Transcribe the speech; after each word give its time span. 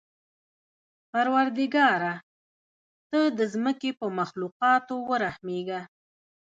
پروردګاره! 1.11 2.13
ته 3.09 3.19
د 3.37 3.39
ځمکې 3.53 3.91
په 3.99 4.07
مخلوقاتو 4.19 4.95
ورحمېږه. 5.09 5.81